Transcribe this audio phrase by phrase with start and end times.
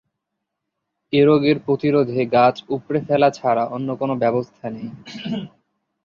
[1.13, 4.89] এ রোগের প্রতিরোধে গাছ উপড়ে ফেলা ছাড়া অন্য কোনো ব্যবস্থা নেই।